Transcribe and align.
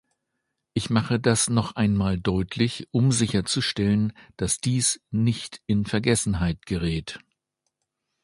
Ich 0.73 0.89
mache 0.89 1.19
das 1.19 1.47
noch 1.47 1.75
einmal 1.75 2.17
deutlich, 2.19 2.87
um 2.89 3.11
sicherzustellen, 3.11 4.13
dass 4.35 4.57
dies 4.57 4.99
nicht 5.11 5.61
in 5.67 5.85
Vergessenheit 5.85 6.65
gerät. 6.65 7.19